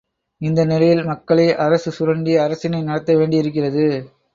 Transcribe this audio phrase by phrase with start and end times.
[0.41, 3.85] இந்த நிலையில் மக்களை அரசு சுரண்டி அரசினை நடத்த வேண்டியிருக்கிறது.